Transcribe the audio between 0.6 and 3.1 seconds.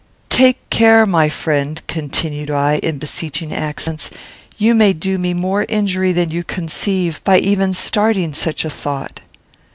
care, my friend," continued I, in